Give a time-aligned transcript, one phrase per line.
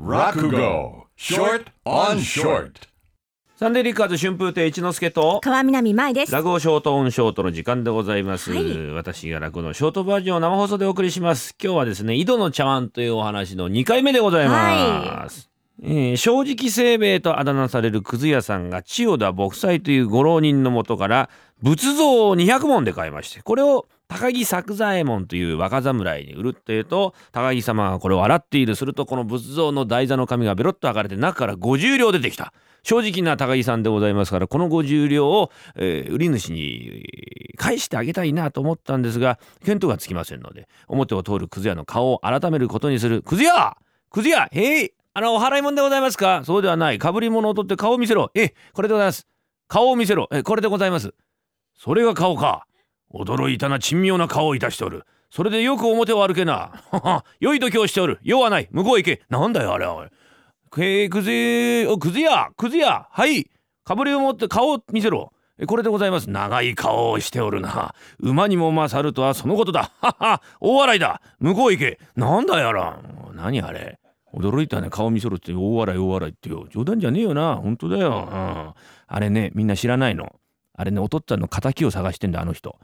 [0.00, 1.06] Rakugo.
[1.16, 2.88] Short on Short.
[3.56, 6.32] サンデーリッカーズ春風亭一之輔と川南舞です。
[6.32, 8.90] 落語ショートオンショートの時間でございます、はい。
[8.92, 11.56] 私が落語のショートバージョンを生放送でお送りします。
[11.60, 15.50] 今日はですね井戸の茶碗というお話の2回目でございます、
[15.82, 21.30] えー正直清兵衛とあだ名されるくず屋さんが千代田牧祭というご浪人のもとから
[21.62, 28.74] 仏像を200文で買いましてこれを高木作左衛門という若侍に売るっていうと高木様がこれを洗っている。
[28.74, 32.54] するとこの仏像の台座の紙がベロッと剥がれて中から50両出てきた。
[32.82, 37.04] 正直な高木さんでございますからこの50両を、えー売り主に
[37.58, 43.20] 返してあげたいなと思ったんですが見当がつきませんので表を通るくず屋の顔を改めることにする。
[43.22, 43.76] くず屋!
[44.10, 44.48] くず屋!
[44.52, 46.42] へいあのお払い物でございますか？
[46.44, 47.00] そうではない。
[47.00, 48.30] かぶり物を取って顔を見せろ。
[48.36, 49.26] えこれでございます。
[49.66, 50.28] 顔を見せろ。
[50.30, 51.12] えこれでございます。
[51.76, 52.68] それが顔か。
[53.12, 55.02] 驚いたな珍妙な顔をいたしておる。
[55.32, 56.70] それでよく表を歩けな。
[56.92, 58.20] は は良い度胸しておる。
[58.22, 58.68] 用はない。
[58.70, 60.06] 向こうへ行けなんだよあれはおい。
[60.06, 62.50] えー、くずえおくずや。
[62.56, 63.08] くずや。
[63.10, 63.50] はい。
[63.82, 65.32] かぶりを持って顔を見せろ。
[65.58, 66.30] えこれでございます。
[66.30, 67.92] 長い顔をしておるな。
[68.20, 69.90] 馬にも勝るとはそのことだ。
[70.00, 70.42] はは。
[70.60, 71.20] 大笑いだ。
[71.40, 73.00] 向こうへ行けなんだやら。
[73.34, 73.98] 何あれ。
[74.34, 74.90] 驚いたね。
[74.90, 76.66] 顔見せろって大笑い大笑いってよ。
[76.70, 77.56] 冗談じゃねえよな。
[77.56, 78.74] 本当だよ、うん、
[79.06, 80.34] あれねみんな知らないの。
[80.74, 82.78] あれねお父っつぁんの敵を探してんだあの人。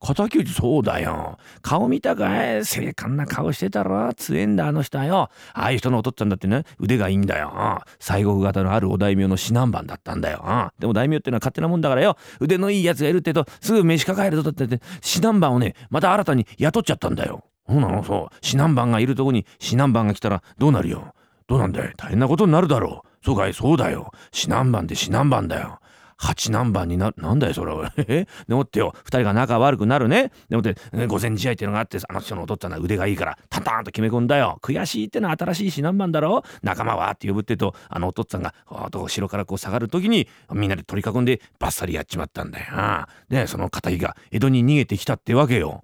[0.00, 1.38] 敵討ちそうだよ。
[1.62, 2.64] 顔見たかい。
[2.66, 4.12] 精悍な顔してたろ。
[4.12, 5.30] 強えんだあの人はよ。
[5.54, 7.80] ああいう人のお父っつぁんだってね腕がいいんだよ。
[7.98, 10.70] 西国型のあるお大名の指南番だったんだよ。
[10.78, 12.18] でも大名ってのは勝手なもんだからよ。
[12.40, 17.44] 腕のいいやつがいるってとすぐ飯抱えるとだってって指南番をねまた新たに雇っちゃったんだよ。
[17.68, 18.04] そうなの？
[18.04, 18.34] そう。
[18.42, 21.14] 指南番がいるとこに指南番が来たらどうなるよ？
[21.46, 21.92] どうなんだい？
[21.96, 23.24] 大変なことになるだろう。
[23.24, 23.54] そうかい？
[23.54, 24.12] そうだよ。
[24.34, 25.80] 指南番で指南番だよ。
[26.16, 27.16] 八何番になる。
[27.18, 27.92] なんだよそれは。
[27.98, 28.26] え？
[28.46, 28.94] でもってよ。
[29.04, 30.30] 二人が仲悪くなるね。
[30.48, 34.58] でもってね御前試合っていうのがあってあの人のお父っつぁんは腕がいいからタンタンと決め込んだよ。
[34.62, 36.44] 悔しいってのは新しい指南番だろ？
[36.62, 37.10] 仲間は？
[37.10, 43.06] って呼ぶってとあのお父っつぁんが後ろからこう下がる時にみんなで取り囲んでバッサリやっちまったんだよ。
[43.28, 45.82] でその敵が江戸に逃げてきたってわけよ。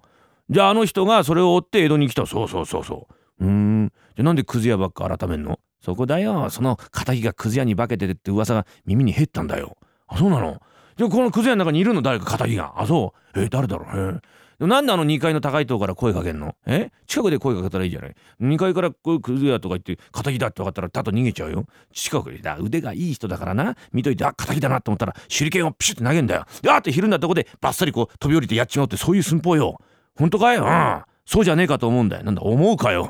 [0.51, 2.25] じゃああの人がそれを追って江戸に来た。
[2.25, 3.07] そうそうそうそ
[3.39, 3.45] う。
[3.45, 3.87] うーん。
[3.87, 5.59] じゃあなんでくず屋ばっか改めんの？
[5.81, 6.49] そこだよ。
[6.49, 9.77] その敵がくず屋に化けてるって噂が耳に入ったんだよ。
[10.07, 10.61] あそうなの？
[10.97, 12.73] じゃあこのくず屋の中にいるの誰か敵が？
[12.75, 13.39] あそう。
[13.39, 14.19] え誰だろう？
[14.21, 14.27] え。
[14.59, 16.53] でなんであの2階の高い塔から声かけんの？
[16.65, 16.91] え？
[17.07, 18.15] 近くで声かけたらいいじゃない。
[18.41, 21.65] 2階からこういうくず屋とか言って敵だって分かったらたと逃げちゃうよ。
[21.93, 23.77] 近くでだ腕がいい人だからな。
[23.93, 26.45] 見といてあ敵だなと思ったら手裏剣をピシュって投げんだよ。
[26.61, 29.79] であーってひるんだとこでバッサリこう飛び降りてやっちまうってそういう寸法よ。
[30.17, 30.57] 本当かい？
[30.57, 31.03] うん。
[31.25, 32.23] そうじゃねえかと思うんだよ。
[32.23, 33.07] なんだ思うかよ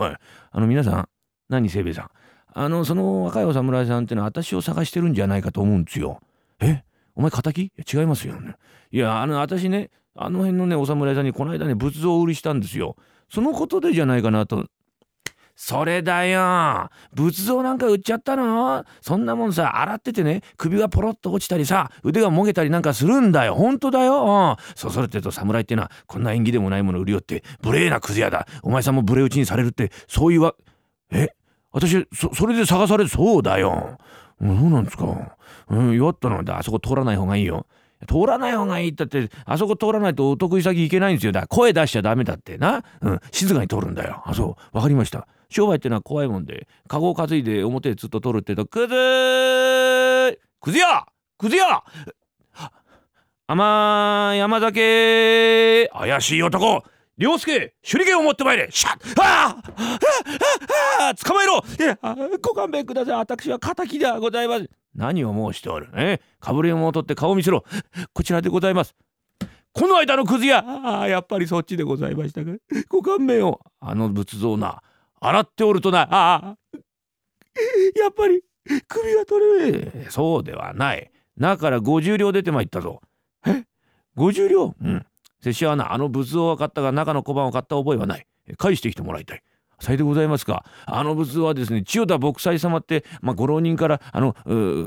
[0.51, 1.09] あの皆さん
[1.49, 2.09] 何清兵衛さん？
[2.53, 6.19] あのその若いお侍さんってのは私を探してるんじゃないかと思うんですよ。
[6.59, 6.83] え？
[7.15, 7.71] お前敵？
[7.91, 8.35] 違いますよ。
[8.91, 12.95] いやあの私ねあの辺のねお侍さんにこの間ね仏像を売りしたんですよ。
[13.29, 14.65] そのことでじゃないかなと
[15.55, 16.89] それだよ。
[17.13, 18.83] 仏像なんか売っちゃったの？
[19.01, 23.55] そんなもんさ洗っててね首がポロッと落ちたりさ腕がもげたりなんかするんだよ。
[23.55, 28.47] 本当だよ、うん、そそれてと侍ってのはこんな縁起でもないもの売りよって無礼なクズ屋だ。
[28.63, 30.55] お前さんも無礼打ちにされるってそういうわ
[31.11, 31.29] え？
[31.71, 33.97] 私そそれで探されそうだよ、
[34.41, 35.37] うん、そうなんですか。
[35.69, 37.65] うん弱ったのであそこ通らない方がいいよ。
[38.07, 41.31] 通らない方がいいったってあそこ通らないとお得意先行けないんですよ。
[41.31, 44.23] だ声出しちゃダメだってな、うん、静かに通るんだよ。
[44.25, 44.75] あそう。
[44.75, 45.27] わかりました。
[45.51, 51.05] 商売ってのは怖いもんでカゴを担いで表へずっと通るってとくずーくずや！
[51.37, 51.83] くずや！
[53.47, 56.83] 甘山酒怪しい男！
[57.17, 57.73] 涼介！
[57.81, 58.69] 手裏剣を持ってまいれ！
[58.71, 59.21] シャッ！
[59.21, 59.99] ああ
[60.99, 61.63] ああ捕まえろ！
[61.77, 63.15] いやあご勘弁ください。
[63.17, 65.89] 私は敵ではございます何を申しておる？
[65.95, 66.21] え？
[66.39, 67.65] かぶり物を取って顔を見せろ。
[68.13, 68.95] こちらでございます。
[69.73, 72.51] この間のくず屋ああやっぱりそっちでございましたか？
[72.87, 73.59] ご勘弁を。
[73.81, 74.81] あの仏像な。
[75.21, 76.01] 洗っておるとな。
[76.01, 76.57] ああ。
[77.95, 78.41] やっぱり
[78.87, 81.11] 首が取れねえそうではない。
[81.37, 83.01] 中から50両出てまいったぞ。
[83.45, 83.63] え
[84.17, 84.75] ？50両？
[84.81, 85.05] うん。
[85.41, 88.27] 拙者はなあの仏像は買ったが中の小判を買った覚えはない。
[88.57, 89.43] 返してきてもらいたい。
[89.81, 90.63] さいでございますか。
[90.85, 94.33] あの仏像はですね千代田牧祭様って、まあ、ご浪人からあの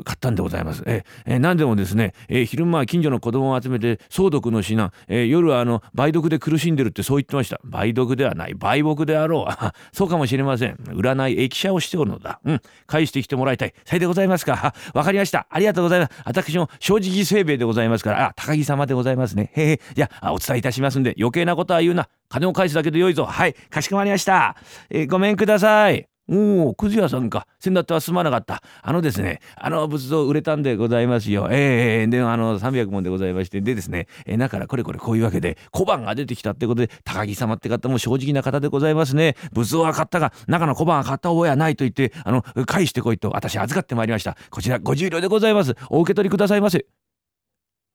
[0.05, 0.83] 買ったんでございます。
[0.87, 7.61] ええ何でもですね、えー昼間は近所の子供を集めて相続の品、えー夜はあの梅毒で苦しんでるってそう言ってました。
[7.65, 8.53] 梅毒ではない。
[8.53, 9.51] 梅木であろう。
[9.51, 10.75] あそうかもしれません。
[10.77, 12.41] 占い駅舎をしておるのだ。
[12.45, 12.61] うん。
[12.87, 13.75] 返してきてもらいたい。
[13.85, 14.75] さいでございますか。
[14.95, 15.47] わかりました。
[15.51, 16.13] ありがとうございます。
[16.25, 18.29] 私も正直清兵衛でございますから。
[18.29, 19.51] あ高木様でございますね。
[19.55, 22.09] へえじゃあお伝えいたしますんで余計なことは言うな。
[22.29, 24.57] 金を返すだけでよいぞはいかしこまりました、
[24.91, 27.47] えーごめんくださいおお、くず屋さんか。
[27.61, 28.63] せんだってはすまなかった。
[28.83, 31.49] あのですね、あの仏像売れたんでございますよ。
[31.51, 39.37] ええー、で、あの、300問でございまして、でですね、えー、だからこれこれこういうわけで、小判が出てきたってことで、高木様って方も正直な方でございますね。
[39.53, 44.37] 仏像は買ったが、中の小判は買った覚えはないと言って、あの、返してこいと、私預かってまいりました。
[44.49, 45.75] こちら50両でございます。
[45.91, 46.87] お受け取りくださいませ。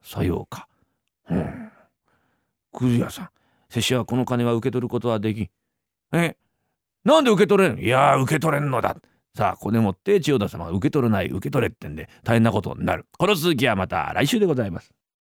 [0.03, 0.67] さようか。
[1.31, 1.71] うん。
[2.71, 3.29] くず屋さん、
[3.69, 5.49] 拙者はこの金は受け取ることはできん。
[6.13, 6.35] え
[7.03, 8.97] なんで受け取れんいや受け取れんのだ。
[9.35, 13.05] さあ、ここでもって千代田様が受け取れない、受け取れってんで大変なことになる。
[13.17, 14.91] この続きはまた来週でございます。